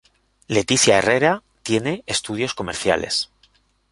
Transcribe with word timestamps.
Leticia 0.47 0.97
Herrera 0.97 1.43
tiene 1.61 2.01
estudios 2.07 2.55
comerciales. 2.55 3.29